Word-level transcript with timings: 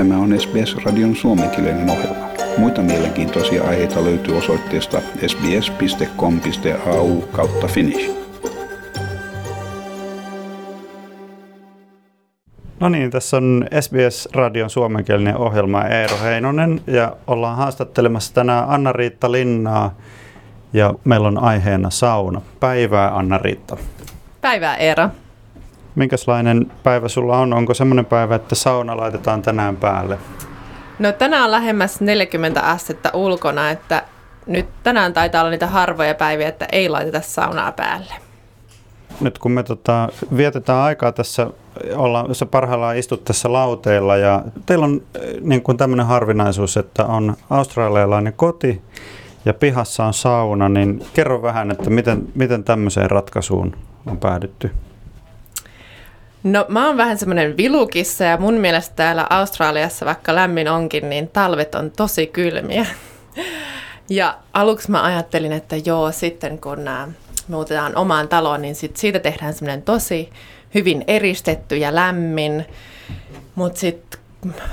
Tämä 0.00 0.18
on 0.18 0.40
SBS-radion 0.40 1.16
suomenkielinen 1.16 1.90
ohjelma. 1.90 2.28
Muita 2.58 2.82
mielenkiintoisia 2.82 3.64
aiheita 3.64 4.04
löytyy 4.04 4.36
osoitteesta 4.36 5.00
sbs.com.au 5.26 7.20
kautta 7.20 7.66
finnish. 7.66 8.10
No 12.80 12.88
niin, 12.88 13.10
tässä 13.10 13.36
on 13.36 13.66
SBS-radion 13.80 14.70
suomenkielinen 14.70 15.36
ohjelma 15.36 15.84
Eero 15.84 16.16
Heinonen 16.22 16.80
ja 16.86 17.16
ollaan 17.26 17.56
haastattelemassa 17.56 18.34
tänään 18.34 18.68
Anna-Riitta 18.68 19.32
Linnaa 19.32 19.94
ja 20.72 20.94
meillä 21.04 21.28
on 21.28 21.38
aiheena 21.38 21.90
sauna. 21.90 22.40
Päivää 22.60 23.16
Anna-Riitta. 23.16 23.76
Päivää 24.40 24.76
Eero. 24.76 25.08
Minkälainen 26.00 26.72
päivä 26.82 27.08
sulla 27.08 27.38
on? 27.38 27.52
Onko 27.52 27.74
semmoinen 27.74 28.06
päivä, 28.06 28.34
että 28.34 28.54
sauna 28.54 28.96
laitetaan 28.96 29.42
tänään 29.42 29.76
päälle? 29.76 30.18
No 30.98 31.12
tänään 31.12 31.44
on 31.44 31.50
lähemmäs 31.50 32.00
40 32.00 32.60
astetta 32.60 33.10
ulkona, 33.14 33.70
että 33.70 34.02
nyt 34.46 34.66
tänään 34.82 35.12
taitaa 35.12 35.40
olla 35.40 35.50
niitä 35.50 35.66
harvoja 35.66 36.14
päiviä, 36.14 36.48
että 36.48 36.66
ei 36.72 36.88
laiteta 36.88 37.20
saunaa 37.20 37.72
päälle. 37.72 38.14
Nyt 39.20 39.38
kun 39.38 39.52
me 39.52 39.62
tota, 39.62 40.08
vietetään 40.36 40.78
aikaa 40.78 41.12
tässä, 41.12 41.46
ollaan, 41.94 42.34
sä 42.34 42.46
parhaillaan 42.46 42.96
istut 42.96 43.24
tässä 43.24 43.52
lauteilla 43.52 44.16
ja 44.16 44.42
teillä 44.66 44.84
on 44.84 45.02
niin 45.40 45.62
kuin 45.62 45.76
tämmöinen 45.76 46.06
harvinaisuus, 46.06 46.76
että 46.76 47.04
on 47.04 47.36
australialainen 47.50 48.32
koti 48.32 48.82
ja 49.44 49.54
pihassa 49.54 50.04
on 50.04 50.14
sauna, 50.14 50.68
niin 50.68 51.04
kerro 51.14 51.42
vähän, 51.42 51.70
että 51.70 51.90
miten, 51.90 52.28
miten 52.34 52.64
tämmöiseen 52.64 53.10
ratkaisuun 53.10 53.76
on 54.06 54.18
päädytty? 54.18 54.70
No 56.42 56.66
mä 56.68 56.86
oon 56.86 56.96
vähän 56.96 57.18
semmoinen 57.18 57.56
vilukissa 57.56 58.24
ja 58.24 58.36
mun 58.36 58.54
mielestä 58.54 58.96
täällä 58.96 59.26
Australiassa, 59.30 60.06
vaikka 60.06 60.34
lämmin 60.34 60.68
onkin, 60.68 61.10
niin 61.10 61.28
talvet 61.28 61.74
on 61.74 61.90
tosi 61.90 62.26
kylmiä. 62.26 62.86
Ja 64.12 64.38
aluksi 64.52 64.90
mä 64.90 65.04
ajattelin, 65.04 65.52
että 65.52 65.76
joo, 65.84 66.12
sitten 66.12 66.58
kun 66.60 66.88
äh, 66.88 67.08
muutetaan 67.48 67.96
omaan 67.96 68.28
taloon, 68.28 68.62
niin 68.62 68.74
sit 68.74 68.96
siitä 68.96 69.18
tehdään 69.18 69.54
semmoinen 69.54 69.82
tosi 69.82 70.30
hyvin 70.74 71.04
eristetty 71.06 71.76
ja 71.76 71.94
lämmin. 71.94 72.66
Mutta 73.54 73.80
sitten 73.80 74.20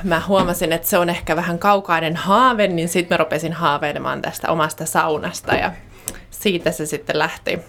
mä 0.04 0.22
huomasin, 0.28 0.74
että 0.74 0.88
se 0.88 0.98
on 0.98 1.09
ehkä 1.09 1.36
vähän 1.36 1.59
kaukainen 1.59 2.16
haave, 2.16 2.68
niin 2.68 2.90
sitten 2.90 3.16
mä 3.16 3.18
rupesin 3.18 3.54
haaveilemaan 3.54 4.22
tästä 4.22 4.52
omasta 4.52 4.86
saunasta 4.86 5.56
ja 5.56 5.72
siitä 6.30 6.72
se 6.72 6.86
sitten 6.86 7.20
lähti. 7.20 7.59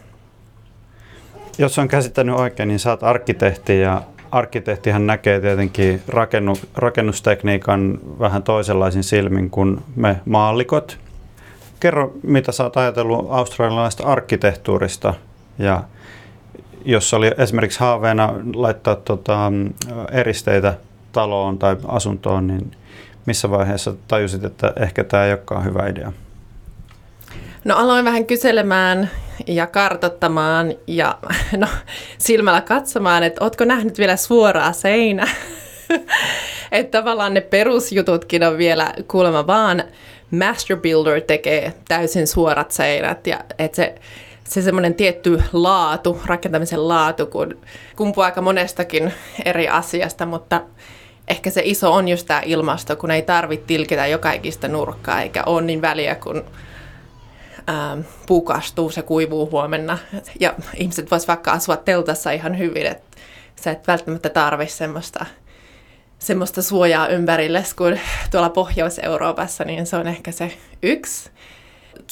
Jos 1.59 1.79
on 1.79 1.89
käsittänyt 1.89 2.35
oikein, 2.35 2.69
niin 2.69 2.81
oot 2.89 3.03
arkkitehti 3.03 3.81
ja 3.81 4.03
arkkitehtihän 4.31 5.07
näkee 5.07 5.41
tietenkin 5.41 6.03
rakennu, 6.09 6.57
rakennustekniikan 6.75 7.99
vähän 8.19 8.43
toisenlaisin 8.43 9.05
silmin 9.05 9.51
kuin 9.51 9.81
me 9.97 10.21
maallikot. 10.25 10.99
Kerro, 11.81 12.13
mitä 12.23 12.53
sä 12.53 12.65
oot 12.65 12.77
ajatellut 12.77 13.27
australialaisesta 13.31 14.07
arkkitehtuurista 14.07 15.15
ja 15.59 15.83
jos 16.85 17.15
oli 17.15 17.33
esimerkiksi 17.39 17.81
haaveena 17.81 18.35
laittaa 18.55 18.97
tota, 18.97 19.53
eristeitä 20.13 20.75
taloon 21.13 21.59
tai 21.59 21.77
asuntoon, 21.89 22.47
niin 22.47 22.71
missä 23.27 23.51
vaiheessa 23.51 23.95
tajusit, 24.09 24.45
että 24.45 24.73
ehkä 24.77 25.05
tämä 25.05 25.25
ei 25.25 25.33
olekaan 25.33 25.65
hyvä 25.65 25.87
idea? 25.87 26.13
No 27.69 27.77
aloin 27.77 28.05
vähän 28.05 28.27
kyselemään 28.27 29.11
ja 29.47 29.67
kartottamaan 29.67 30.75
ja 30.87 31.19
no, 31.57 31.67
silmällä 32.19 32.61
katsomaan, 32.61 33.23
että 33.23 33.45
ootko 33.45 33.65
nähnyt 33.65 33.99
vielä 33.99 34.17
suoraa 34.17 34.73
seinä. 34.73 35.29
että 36.73 36.99
tavallaan 36.99 37.35
ne 37.35 37.41
perusjututkin 37.41 38.45
on 38.45 38.59
vielä 38.59 38.95
kuulemma 39.09 39.47
vaan 39.47 39.85
Master 40.31 40.77
Builder 40.77 41.21
tekee 41.21 41.73
täysin 41.89 42.27
suorat 42.27 42.71
seinät 42.71 43.27
ja 43.27 43.41
että 43.59 43.77
se, 43.77 43.95
se 44.45 44.63
semmoinen 44.63 44.95
tietty 44.95 45.43
laatu, 45.53 46.21
rakentamisen 46.27 46.89
laatu, 46.89 47.27
kun 47.27 47.59
kumpuu 47.97 48.25
aika 48.25 48.43
monestakin 48.43 49.13
eri 49.45 49.69
asiasta, 49.69 50.27
mutta 50.27 50.61
ehkä 51.29 51.51
se 51.51 51.63
iso 51.65 51.93
on 51.93 52.09
just 52.09 52.27
tämä 52.27 52.43
ilmasto, 52.45 52.97
kun 52.97 53.11
ei 53.11 53.23
tarvitse 53.23 53.67
tilkitä 53.67 54.07
joka 54.07 54.33
ikistä 54.33 54.69
nurkkaa, 54.69 55.23
eikä 55.23 55.43
ole 55.47 55.63
niin 55.63 55.83
väliä, 55.83 56.15
kun 56.15 56.45
ähm, 57.69 58.01
se 58.91 59.03
kuivuu 59.03 59.51
huomenna. 59.51 59.99
Ja 60.41 60.55
ihmiset 60.77 61.11
vois 61.11 61.29
vaikka 61.29 61.53
asua 61.53 61.77
teltassa 61.77 62.31
ihan 62.31 62.59
hyvin, 62.59 62.87
että 62.87 63.19
sä 63.57 63.71
et 63.71 63.87
välttämättä 63.87 64.29
tarvi 64.29 64.67
semmoista, 64.67 65.27
semmoista 66.19 66.63
suojaa 66.63 67.09
ympärille, 67.09 67.65
kun 67.77 67.99
tuolla 68.31 68.51
Pohjois-Euroopassa, 68.51 69.65
niin 69.65 69.87
se 69.87 69.97
on 69.97 70.07
ehkä 70.07 70.33
se 70.33 70.59
yksi. 70.83 71.31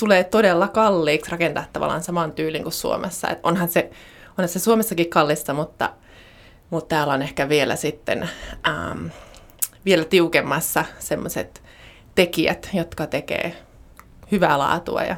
Tulee 0.01 0.25
todella 0.25 0.69
kalliiksi 0.69 1.31
rakentaa 1.31 1.65
tavallaan 1.73 2.03
saman 2.03 2.33
tyylin 2.33 2.63
kuin 2.63 2.73
Suomessa. 2.73 3.29
Et 3.29 3.39
onhan, 3.43 3.69
se, 3.69 3.91
onhan 4.31 4.49
se 4.49 4.59
Suomessakin 4.59 5.11
kallista, 5.11 5.55
mutta, 5.55 5.93
mutta 6.71 6.89
täällä 6.89 7.15
on 7.15 7.23
ehkä 7.23 7.49
vielä 7.49 7.77
sitten 7.77 8.29
ähm, 8.69 9.07
vielä 9.85 10.05
tiukemmassa 10.05 10.85
semmoiset 10.99 11.63
tekijät, 12.15 12.69
jotka 12.73 13.07
tekee 13.07 13.57
hyvää 14.33 14.59
laatua 14.59 15.03
ja 15.03 15.17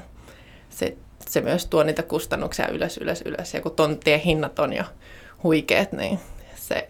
se, 0.79 0.97
se 1.29 1.41
myös 1.41 1.67
tuo 1.67 1.83
niitä 1.83 2.03
kustannuksia 2.03 2.69
ylös, 2.69 2.99
ylös, 2.99 3.23
ylös. 3.23 3.55
Ja 3.55 3.61
kun 3.61 3.73
tonttien 3.73 4.21
hinnat 4.21 4.59
on 4.59 4.73
jo 4.73 4.85
huikeat, 5.43 5.93
niin 5.93 6.19
se 6.57 6.89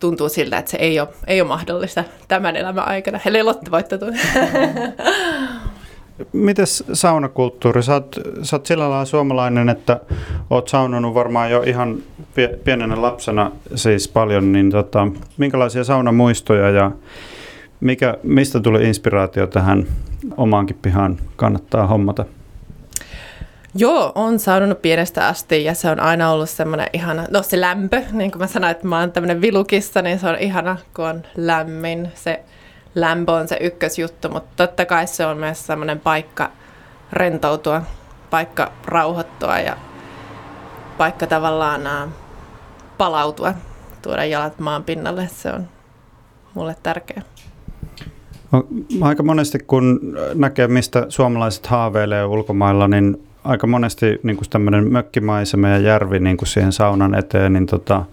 tuntuu 0.00 0.28
siltä, 0.28 0.58
että 0.58 0.70
se 0.70 0.76
ei 0.76 1.00
ole, 1.00 1.08
ei 1.26 1.40
ole 1.40 1.48
mahdollista 1.48 2.04
tämän 2.28 2.56
elämän 2.56 2.88
aikana. 2.88 3.20
Eli 3.26 3.42
Lotte 3.42 3.70
voitte 3.70 3.98
Mites 6.32 6.84
saunakulttuuri? 6.92 7.82
Sä 7.82 7.94
oot, 7.94 8.16
sä 8.42 8.56
oot 8.56 8.66
sillä 8.66 8.90
lailla 8.90 9.04
suomalainen, 9.04 9.68
että 9.68 10.00
oot 10.50 10.68
saunonut 10.68 11.14
varmaan 11.14 11.50
jo 11.50 11.62
ihan 11.62 11.96
pienenä 12.64 13.02
lapsena 13.02 13.52
siis 13.74 14.08
paljon, 14.08 14.52
niin 14.52 14.70
tota, 14.70 15.08
minkälaisia 15.36 15.84
saunamuistoja 15.84 16.70
ja 16.70 16.90
mikä, 17.80 18.16
mistä 18.22 18.60
tuli 18.60 18.88
inspiraatio 18.88 19.46
tähän 19.46 19.86
omaankin 20.36 20.78
pihaan 20.82 21.16
kannattaa 21.36 21.86
hommata? 21.86 22.24
Joo, 23.78 24.12
on 24.14 24.38
saanut 24.38 24.82
pienestä 24.82 25.26
asti 25.26 25.64
ja 25.64 25.74
se 25.74 25.90
on 25.90 26.00
aina 26.00 26.30
ollut 26.30 26.50
semmoinen 26.50 26.88
ihana, 26.92 27.26
no 27.30 27.42
se 27.42 27.60
lämpö, 27.60 28.02
niin 28.12 28.30
kuin 28.30 28.42
mä 28.42 28.46
sanoin, 28.46 28.70
että 28.70 28.86
mä 28.86 29.00
oon 29.00 29.12
tämmöinen 29.12 29.40
vilukissa, 29.40 30.02
niin 30.02 30.18
se 30.18 30.28
on 30.28 30.38
ihana, 30.38 30.76
kun 30.96 31.04
on 31.04 31.22
lämmin. 31.36 32.08
Se 32.14 32.44
lämpö 32.94 33.32
on 33.32 33.48
se 33.48 33.58
ykkösjuttu, 33.60 34.28
mutta 34.28 34.66
totta 34.66 34.86
kai 34.86 35.06
se 35.06 35.26
on 35.26 35.38
myös 35.38 35.66
semmoinen 35.66 36.00
paikka 36.00 36.50
rentoutua, 37.12 37.82
paikka 38.30 38.72
rauhoittua 38.84 39.58
ja 39.58 39.76
paikka 40.98 41.26
tavallaan 41.26 42.14
palautua, 42.98 43.54
tuoda 44.02 44.24
jalat 44.24 44.58
maan 44.58 44.84
pinnalle, 44.84 45.28
se 45.28 45.48
on 45.48 45.68
mulle 46.54 46.76
tärkeä. 46.82 47.22
Aika 49.00 49.22
monesti 49.22 49.58
kun 49.58 50.16
näkee, 50.34 50.68
mistä 50.68 51.06
suomalaiset 51.08 51.66
haaveilee 51.66 52.24
ulkomailla, 52.24 52.88
niin 52.88 53.26
aika 53.46 53.66
monesti 53.66 54.20
niin 54.22 54.36
kuin 54.36 54.50
tämmöinen 54.50 54.92
mökkimaisema 54.92 55.68
ja 55.68 55.78
järvi 55.78 56.18
niin 56.18 56.36
kuin 56.36 56.48
siihen 56.48 56.72
saunan 56.72 57.14
eteen, 57.14 57.52
niin 57.52 57.66
tota, 57.66 58.04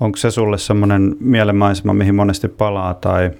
onko 0.00 0.16
se 0.16 0.30
sulle 0.30 0.58
semmoinen 0.58 1.16
mielenmaisema, 1.20 1.94
mihin 1.94 2.14
monesti 2.14 2.48
palaa 2.48 2.94
tai 2.94 3.30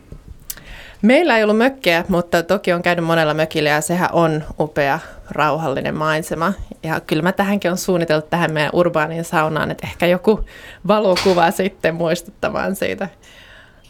Meillä 1.03 1.37
ei 1.37 1.45
ollut 1.45 1.59
mökkejä, 1.59 2.05
mutta 2.09 2.43
toki 2.43 2.73
on 2.73 2.83
käynyt 2.83 3.05
monella 3.05 3.35
mökillä 3.35 3.71
ja 3.71 3.81
sehän 3.81 4.09
on 4.13 4.45
upea, 4.59 4.99
rauhallinen 5.31 5.95
maisema. 5.95 6.53
Ja 6.83 7.01
kyllä 7.01 7.23
mä 7.23 7.33
tähänkin 7.33 7.71
on 7.71 7.79
suunniteltu 7.79 8.27
tähän 8.31 8.53
meidän 8.53 8.71
urbaanin 8.73 9.25
saunaan, 9.25 9.71
että 9.71 9.87
ehkä 9.87 10.07
joku 10.07 10.45
valokuva 10.89 11.51
sitten 11.51 11.95
muistuttamaan 11.95 12.77
siitä 12.77 13.09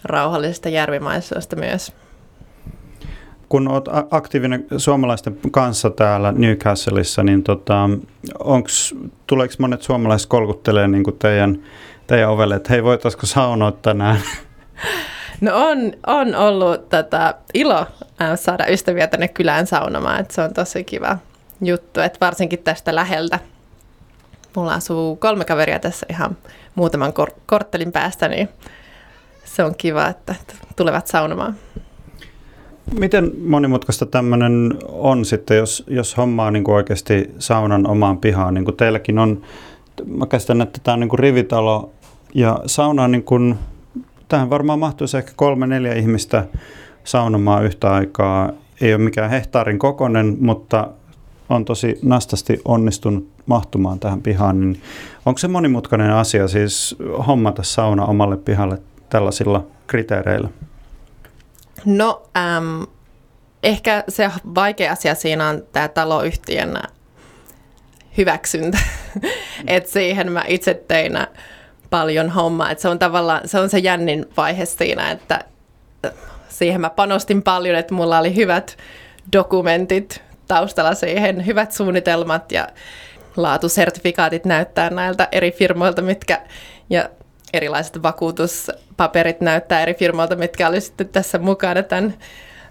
rauhallisesta 0.04 0.68
järvimaisemasta 0.68 1.56
myös 1.56 1.92
kun 3.50 3.68
olet 3.68 3.84
aktiivinen 4.10 4.66
suomalaisten 4.76 5.38
kanssa 5.50 5.90
täällä 5.90 6.32
Newcastleissa, 6.32 7.22
niin 7.22 7.42
tota, 7.42 7.90
onks, 8.38 8.94
tuleeko 9.26 9.54
monet 9.58 9.82
suomalaiset 9.82 10.28
kolkuttelee 10.28 10.88
niin 10.88 11.04
teidän, 11.18 11.62
teidän 12.06 12.30
ovelle, 12.30 12.54
että 12.54 12.68
hei, 12.68 12.84
voitaisiko 12.84 13.26
saunoa 13.26 13.72
tänään? 13.72 14.20
No 15.40 15.68
on, 15.68 15.92
on 16.06 16.34
ollut 16.34 16.88
tätä 16.88 17.34
ilo 17.54 17.86
saada 18.34 18.66
ystäviä 18.66 19.06
tänne 19.06 19.28
kylään 19.28 19.66
saunomaan, 19.66 20.20
että 20.20 20.34
se 20.34 20.42
on 20.42 20.54
tosi 20.54 20.84
kiva 20.84 21.18
juttu, 21.60 22.00
että 22.00 22.18
varsinkin 22.20 22.58
tästä 22.58 22.94
läheltä. 22.94 23.38
Mulla 24.56 24.74
asuu 24.74 25.16
kolme 25.16 25.44
kaveria 25.44 25.78
tässä 25.78 26.06
ihan 26.10 26.36
muutaman 26.74 27.12
kor- 27.12 27.34
korttelin 27.46 27.92
päästä, 27.92 28.28
niin 28.28 28.48
se 29.44 29.64
on 29.64 29.74
kiva, 29.74 30.06
että 30.06 30.34
tulevat 30.76 31.06
saunomaan. 31.06 31.54
Miten 32.98 33.32
monimutkaista 33.46 34.06
tämmöinen 34.06 34.74
on 34.88 35.24
sitten, 35.24 35.56
jos, 35.56 35.84
jos 35.86 36.16
hommaa 36.16 36.50
niin 36.50 36.64
kuin 36.64 36.74
oikeasti 36.74 37.30
saunan 37.38 37.86
omaan 37.86 38.18
pihaan? 38.18 38.54
Niin 38.54 38.64
kuin 38.64 38.76
teilläkin 38.76 39.18
on, 39.18 39.42
mä 40.06 40.26
käsitän, 40.26 40.60
että 40.60 40.80
tämä 40.82 40.92
on 40.92 41.00
niin 41.00 41.08
kuin 41.08 41.18
rivitalo 41.18 41.92
ja 42.34 42.60
sauna 42.66 43.04
on 43.04 43.10
niin 43.10 43.24
kuin 43.24 43.54
tähän 44.28 44.50
varmaan 44.50 44.78
mahtuisi 44.78 45.16
ehkä 45.16 45.32
kolme 45.36 45.66
neljä 45.66 45.94
ihmistä 45.94 46.44
saunomaan 47.04 47.64
yhtä 47.64 47.92
aikaa. 47.92 48.52
Ei 48.80 48.94
ole 48.94 49.02
mikään 49.02 49.30
hehtaarin 49.30 49.78
kokonen, 49.78 50.36
mutta 50.40 50.88
on 51.48 51.64
tosi 51.64 51.98
nastasti 52.02 52.60
onnistunut 52.64 53.28
mahtumaan 53.46 54.00
tähän 54.00 54.22
pihaan. 54.22 54.60
Niin 54.60 54.80
onko 55.26 55.38
se 55.38 55.48
monimutkainen 55.48 56.12
asia 56.12 56.48
siis 56.48 56.96
hommata 57.26 57.62
sauna 57.62 58.04
omalle 58.04 58.36
pihalle 58.36 58.78
tällaisilla 59.08 59.64
kriteereillä? 59.86 60.48
No, 61.84 62.22
äm, 62.36 62.86
ehkä 63.62 64.04
se 64.08 64.30
vaikea 64.54 64.92
asia 64.92 65.14
siinä 65.14 65.48
on 65.48 65.62
tämä 65.72 65.88
taloyhtiön 65.88 66.82
hyväksyntä. 68.16 68.78
että 69.66 69.90
siihen 69.90 70.32
mä 70.32 70.44
itse 70.48 70.74
tein 70.74 71.12
paljon 71.90 72.30
hommaa. 72.30 72.70
Et 72.70 72.78
se 72.78 72.88
on 72.88 72.98
tavallaan 72.98 73.40
se, 73.44 73.58
on 73.58 73.70
se 73.70 73.78
jännin 73.78 74.26
vaihe 74.36 74.64
siinä, 74.64 75.10
että 75.10 75.44
siihen 76.48 76.80
mä 76.80 76.90
panostin 76.90 77.42
paljon, 77.42 77.76
että 77.76 77.94
mulla 77.94 78.18
oli 78.18 78.36
hyvät 78.36 78.76
dokumentit 79.32 80.22
taustalla 80.48 80.94
siihen, 80.94 81.46
hyvät 81.46 81.72
suunnitelmat 81.72 82.52
ja 82.52 82.68
laatusertifikaatit 83.36 84.44
näyttää 84.44 84.90
näiltä 84.90 85.28
eri 85.32 85.52
firmoilta, 85.52 86.02
mitkä 86.02 86.40
ja 86.90 87.08
erilaiset 87.52 88.02
vakuutuspaperit 88.02 89.40
näyttää 89.40 89.82
eri 89.82 89.94
firmoilta, 89.94 90.36
mitkä 90.36 90.68
oli 90.68 90.80
sitten 90.80 91.08
tässä 91.08 91.38
mukana 91.38 91.82
tämän 91.82 92.14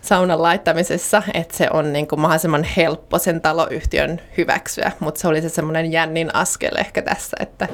saunan 0.02 0.42
laittamisessa, 0.42 1.24
että 1.34 1.58
se 1.58 1.68
on 1.74 1.94
niin 1.94 2.08
kuin 2.08 2.20
mahdollisimman 2.20 2.64
helppo 2.64 3.20
sen 3.20 3.42
taloyhtiön 3.42 4.22
hyväksyä, 4.38 4.92
mutta 5.00 5.22
se 5.22 5.28
oli 5.28 5.42
se 5.42 5.50
semmoinen 5.50 5.92
jännin 5.92 6.36
askel 6.36 6.76
ehkä 6.78 7.02
tässä, 7.02 7.38
että 7.40 7.68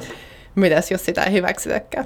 mitäs 0.55 0.91
jos 0.91 1.05
sitä 1.05 1.23
ei 1.23 1.33
hyväksytäkään. 1.33 2.05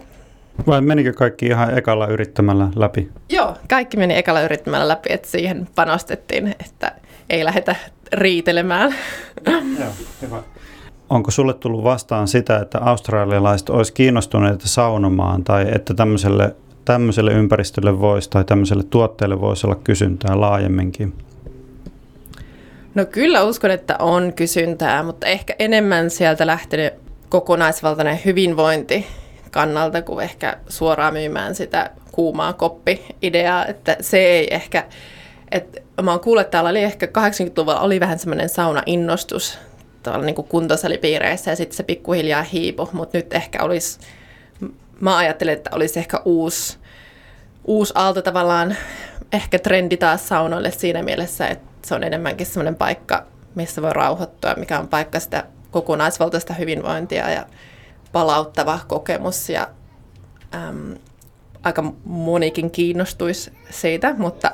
Vai 0.67 0.81
menikö 0.81 1.13
kaikki 1.13 1.45
ihan 1.45 1.77
ekalla 1.77 2.07
yrittämällä 2.07 2.67
läpi? 2.75 3.09
Joo, 3.29 3.57
kaikki 3.69 3.97
meni 3.97 4.17
ekalla 4.17 4.41
yrittämällä 4.41 4.87
läpi, 4.87 5.13
että 5.13 5.27
siihen 5.27 5.67
panostettiin, 5.75 6.47
että 6.47 6.91
ei 7.29 7.45
lähdetä 7.45 7.75
riitelemään. 8.13 8.95
Joo, 9.79 9.91
hyvä. 10.21 10.43
Onko 11.09 11.31
sulle 11.31 11.53
tullut 11.53 11.83
vastaan 11.83 12.27
sitä, 12.27 12.57
että 12.57 12.79
australialaiset 12.79 13.69
olisi 13.69 13.93
kiinnostuneita 13.93 14.67
saunomaan 14.67 15.43
tai 15.43 15.65
että 15.75 15.93
tämmöiselle, 15.93 16.55
tämmöiselle 16.85 17.31
ympäristölle 17.31 17.99
voisi 17.99 18.29
tai 18.29 18.43
tämmöiselle 18.43 18.83
tuotteelle 18.83 19.41
voisi 19.41 19.67
olla 19.67 19.75
kysyntää 19.83 20.41
laajemminkin? 20.41 21.13
No 22.95 23.05
kyllä 23.05 23.43
uskon, 23.43 23.71
että 23.71 23.95
on 23.99 24.33
kysyntää, 24.33 25.03
mutta 25.03 25.27
ehkä 25.27 25.55
enemmän 25.59 26.09
sieltä 26.09 26.47
lähtenyt 26.47 26.93
kokonaisvaltainen 27.29 28.19
hyvinvointi 28.25 29.05
kannalta 29.51 30.01
kuin 30.01 30.23
ehkä 30.23 30.57
suoraan 30.67 31.13
myymään 31.13 31.55
sitä 31.55 31.91
kuumaa 32.11 32.53
koppi-ideaa, 32.53 33.65
että 33.65 33.97
se 34.01 34.17
ei 34.17 34.53
ehkä, 34.53 34.85
että 35.51 35.81
mä 36.01 36.11
oon 36.11 36.19
kuullut, 36.19 36.41
että 36.41 36.51
täällä 36.51 36.69
oli 36.69 36.83
ehkä 36.83 37.05
80-luvulla 37.05 37.79
oli 37.79 37.99
vähän 37.99 38.19
semmoinen 38.19 38.49
sauna-innostus 38.49 39.59
tuolla 40.03 40.25
niin 40.25 40.35
kuntosalipiireissä 40.35 41.51
ja 41.51 41.55
sitten 41.55 41.77
se 41.77 41.83
pikkuhiljaa 41.83 42.43
hiipu, 42.43 42.89
mutta 42.93 43.17
nyt 43.17 43.33
ehkä 43.33 43.63
olisi, 43.63 43.99
mä 44.99 45.17
ajattelen, 45.17 45.53
että 45.53 45.69
olisi 45.73 45.99
ehkä 45.99 46.21
uusi, 46.25 46.77
uusi 47.65 47.93
aalto 47.95 48.21
tavallaan 48.21 48.75
ehkä 49.33 49.59
trendi 49.59 49.97
taas 49.97 50.27
saunoille 50.27 50.71
siinä 50.71 51.03
mielessä, 51.03 51.47
että 51.47 51.69
se 51.85 51.95
on 51.95 52.03
enemmänkin 52.03 52.47
semmoinen 52.47 52.75
paikka, 52.75 53.25
missä 53.55 53.81
voi 53.81 53.93
rauhoittua, 53.93 54.53
mikä 54.57 54.79
on 54.79 54.87
paikka 54.87 55.19
sitä 55.19 55.43
kokonaisvaltaista 55.71 56.53
hyvinvointia 56.53 57.29
ja 57.29 57.45
palauttava 58.11 58.79
kokemus 58.87 59.49
ja 59.49 59.67
äm, 60.55 60.95
aika 61.63 61.93
monikin 62.05 62.71
kiinnostuisi 62.71 63.51
siitä, 63.69 64.15
mutta 64.17 64.51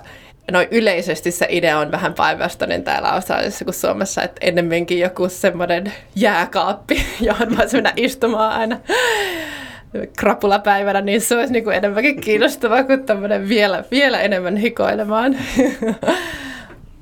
noin 0.51 0.67
yleisesti 0.71 1.31
se 1.31 1.47
idea 1.49 1.79
on 1.79 1.91
vähän 1.91 2.13
päinvastainen 2.13 2.83
täällä 2.83 3.09
Australiassa 3.09 3.65
kuin 3.65 3.75
Suomessa, 3.75 4.23
että 4.23 4.47
ennemminkin 4.47 4.99
joku 4.99 5.29
semmoinen 5.29 5.93
jääkaappi, 6.15 7.05
johon 7.27 7.57
voisi 7.57 7.77
mennä 7.77 7.93
istumaan 7.95 8.59
aina 8.59 8.79
krapulapäivänä, 10.17 11.01
niin 11.01 11.21
se 11.21 11.37
olisi 11.37 11.53
niin 11.53 11.63
kuin 11.63 11.75
enemmänkin 11.75 12.21
kiinnostavaa 12.21 12.83
kuin 12.83 13.03
vielä, 13.49 13.83
vielä 13.91 14.21
enemmän 14.21 14.57
hikoilemaan. 14.57 15.37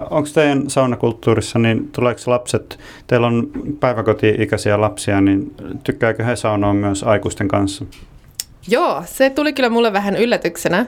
Onko 0.09 0.29
teidän 0.33 0.69
saunakulttuurissa, 0.69 1.59
niin 1.59 1.89
tuleeko 1.91 2.21
lapset, 2.25 2.79
teillä 3.07 3.27
on 3.27 3.51
päiväkoti-ikäisiä 3.79 4.81
lapsia, 4.81 5.21
niin 5.21 5.55
tykkääkö 5.83 6.23
he 6.23 6.35
saunoa 6.35 6.73
myös 6.73 7.03
aikuisten 7.03 7.47
kanssa? 7.47 7.85
Joo, 8.67 9.03
se 9.05 9.29
tuli 9.29 9.53
kyllä 9.53 9.69
mulle 9.69 9.93
vähän 9.93 10.15
yllätyksenä, 10.15 10.85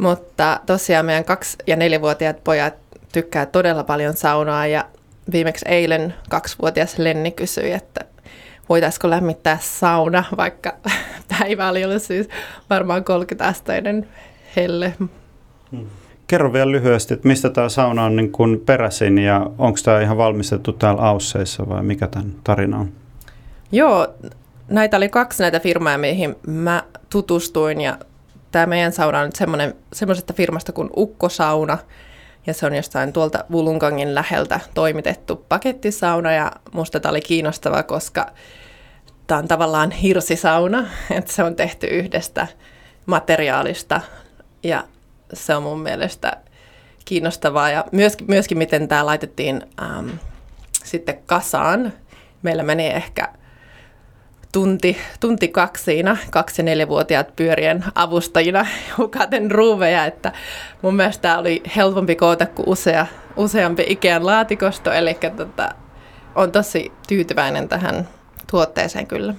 mutta 0.00 0.60
tosiaan 0.66 1.06
meidän 1.06 1.24
kaksi- 1.24 1.56
ja 1.66 1.76
neljävuotiaat 1.76 2.44
pojat 2.44 2.74
tykkää 3.12 3.46
todella 3.46 3.84
paljon 3.84 4.16
saunoa 4.16 4.66
ja 4.66 4.84
viimeksi 5.32 5.64
eilen 5.68 6.14
kaksivuotias 6.28 6.98
Lenni 6.98 7.30
kysyi, 7.30 7.72
että 7.72 8.00
voitaisiko 8.68 9.10
lämmittää 9.10 9.58
sauna, 9.60 10.24
vaikka 10.36 10.74
päivä 11.38 11.68
oli 11.68 11.84
ollut 11.84 12.02
siis 12.02 12.28
varmaan 12.70 13.02
30-asteinen 13.02 14.08
helle. 14.56 14.94
Hmm. 15.70 15.86
Kerro 16.26 16.52
vielä 16.52 16.70
lyhyesti, 16.70 17.14
että 17.14 17.28
mistä 17.28 17.50
tämä 17.50 17.68
sauna 17.68 18.04
on 18.04 18.16
niin 18.16 18.32
kuin 18.32 18.60
peräisin 18.60 19.18
ja 19.18 19.50
onko 19.58 19.78
tämä 19.84 20.00
ihan 20.00 20.16
valmistettu 20.16 20.72
täällä 20.72 21.02
Ausseissa 21.02 21.68
vai 21.68 21.82
mikä 21.82 22.06
tämän 22.06 22.32
tarina 22.44 22.78
on? 22.78 22.92
Joo, 23.72 24.08
näitä 24.68 24.96
oli 24.96 25.08
kaksi 25.08 25.42
näitä 25.42 25.60
firmaa, 25.60 25.98
mihin 25.98 26.36
mä 26.46 26.82
tutustuin 27.10 27.80
ja 27.80 27.98
tämä 28.52 28.66
meidän 28.66 28.92
sauna 28.92 29.20
on 29.20 29.26
nyt 29.26 29.76
semmoisesta 29.92 30.32
firmasta 30.32 30.72
kuin 30.72 30.90
Ukkosauna 30.96 31.78
ja 32.46 32.54
se 32.54 32.66
on 32.66 32.74
jostain 32.74 33.12
tuolta 33.12 33.44
Vulungangin 33.50 34.14
läheltä 34.14 34.60
toimitettu 34.74 35.36
pakettisauna 35.48 36.32
ja 36.32 36.52
musta 36.72 37.00
tämä 37.00 37.10
oli 37.10 37.20
kiinnostava, 37.20 37.82
koska 37.82 38.26
tämä 39.26 39.38
on 39.38 39.48
tavallaan 39.48 39.90
hirsisauna, 39.90 40.86
että 41.16 41.32
se 41.32 41.42
on 41.42 41.56
tehty 41.56 41.86
yhdestä 41.86 42.46
materiaalista 43.06 44.00
ja 44.62 44.84
se 45.32 45.54
on 45.54 45.62
mun 45.62 45.80
mielestä 45.80 46.36
kiinnostavaa 47.04 47.70
ja 47.70 47.84
myöskin, 47.92 48.26
myöskin 48.30 48.58
miten 48.58 48.88
tämä 48.88 49.06
laitettiin 49.06 49.62
ähm, 49.82 50.08
sitten 50.84 51.18
kasaan. 51.26 51.92
Meillä 52.42 52.62
meni 52.62 52.86
ehkä 52.86 53.28
tunti, 54.52 54.96
tunti 55.20 55.48
kaksi 55.48 55.84
siinä, 55.84 56.16
kaksi- 56.30 56.62
ja 56.62 56.64
neljävuotiaat 56.64 57.36
pyörien 57.36 57.84
avustajina 57.94 58.66
hukaten 58.98 59.50
ruuveja, 59.50 60.04
että 60.06 60.32
mun 60.82 60.96
mielestä 60.96 61.22
tämä 61.22 61.38
oli 61.38 61.62
helpompi 61.76 62.16
koota 62.16 62.46
kuin 62.46 62.68
usea, 62.68 63.06
useampi 63.36 63.84
Ikean 63.88 64.26
laatikosto, 64.26 64.92
eli 64.92 65.18
tota, 65.36 65.74
on 66.34 66.52
tosi 66.52 66.92
tyytyväinen 67.08 67.68
tähän 67.68 68.08
tuotteeseen 68.50 69.06
kyllä. 69.06 69.34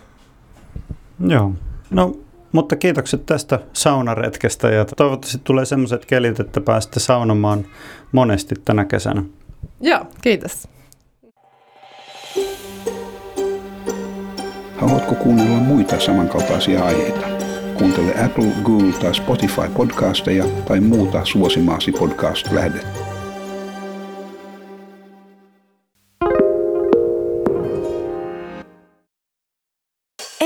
Joo. 1.28 1.54
No 1.90 2.16
mutta 2.52 2.76
kiitokset 2.76 3.26
tästä 3.26 3.60
saunaretkestä 3.74 4.70
ja 4.70 4.86
toivottavasti 4.86 5.42
tulee 5.44 5.66
sellaiset 5.66 6.06
kelit, 6.06 6.40
että 6.40 6.62
pääsette 6.62 7.00
saunomaan 7.00 7.66
monesti 8.12 8.56
tänä 8.66 8.86
kesänä. 8.86 9.24
Joo, 9.82 10.06
kiitos. 10.22 10.68
Haluatko 15.02 15.24
kuunnella 15.24 15.58
muita 15.58 16.00
samankaltaisia 16.00 16.86
aiheita? 16.86 17.28
Kuuntele 17.78 18.26
Apple, 18.26 18.52
Google 18.64 18.92
tai 18.92 19.16
Spotify 19.16 19.70
podcasteja 19.78 20.46
tai 20.68 20.80
muuta 20.80 21.26
suosimaasi 21.26 21.92
podcast-lähdettä. 21.92 23.00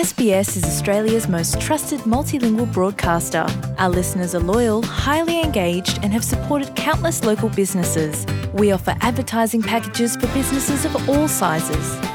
SBS 0.03 0.57
is 0.57 0.63
Australia's 0.63 1.27
most 1.29 1.59
trusted 1.59 1.99
multilingual 2.05 2.67
broadcaster. 2.67 3.45
Our 3.77 3.95
listeners 3.95 4.35
are 4.35 4.45
loyal, 4.45 4.81
highly 4.81 5.41
engaged, 5.43 5.97
and 6.03 6.13
have 6.13 6.23
supported 6.23 6.69
countless 6.75 7.25
local 7.25 7.49
businesses. 7.49 8.25
We 8.53 8.73
offer 8.73 8.95
advertising 9.01 9.63
packages 9.63 10.15
for 10.17 10.27
businesses 10.27 10.85
of 10.85 11.09
all 11.09 11.27
sizes. 11.27 12.14